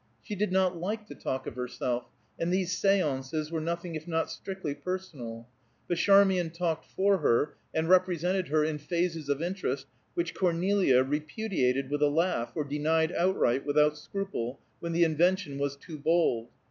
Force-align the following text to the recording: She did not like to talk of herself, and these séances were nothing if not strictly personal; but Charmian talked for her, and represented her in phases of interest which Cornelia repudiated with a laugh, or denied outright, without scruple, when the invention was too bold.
She 0.23 0.33
did 0.33 0.51
not 0.51 0.75
like 0.75 1.05
to 1.09 1.13
talk 1.13 1.45
of 1.45 1.55
herself, 1.55 2.05
and 2.39 2.51
these 2.51 2.75
séances 2.75 3.51
were 3.51 3.61
nothing 3.61 3.93
if 3.93 4.07
not 4.07 4.31
strictly 4.31 4.73
personal; 4.73 5.47
but 5.87 5.99
Charmian 5.99 6.49
talked 6.49 6.85
for 6.87 7.19
her, 7.19 7.53
and 7.71 7.87
represented 7.87 8.47
her 8.47 8.65
in 8.65 8.79
phases 8.79 9.29
of 9.29 9.43
interest 9.43 9.85
which 10.15 10.33
Cornelia 10.33 11.03
repudiated 11.03 11.91
with 11.91 12.01
a 12.01 12.07
laugh, 12.09 12.51
or 12.55 12.63
denied 12.63 13.11
outright, 13.11 13.63
without 13.63 13.95
scruple, 13.95 14.59
when 14.79 14.91
the 14.91 15.03
invention 15.03 15.59
was 15.59 15.75
too 15.75 15.99
bold. 15.99 16.47